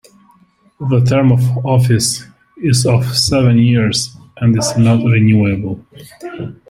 The 0.79 1.01
term 1.07 1.31
of 1.31 1.63
office 1.63 2.25
is 2.57 2.87
of 2.87 3.15
seven 3.15 3.59
years 3.59 4.17
and 4.37 4.57
is 4.57 4.75
not 4.75 5.05
renewable. 5.05 5.85